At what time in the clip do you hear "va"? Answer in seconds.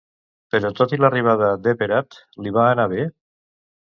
2.57-2.63